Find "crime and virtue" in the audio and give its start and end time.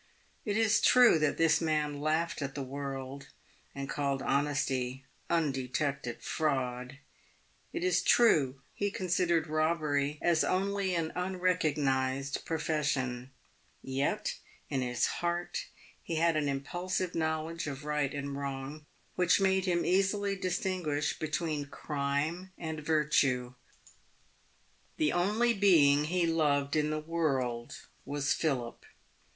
21.67-23.53